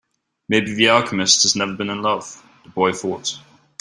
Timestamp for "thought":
2.91-3.37